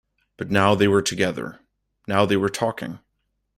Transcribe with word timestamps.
But 0.37 0.49
now 0.49 0.73
they 0.73 0.87
were 0.87 1.03
together; 1.03 1.59
now 2.07 2.25
they 2.25 2.35
were 2.35 2.49
talking. 2.49 2.97